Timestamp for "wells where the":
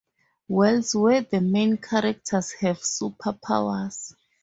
0.47-1.41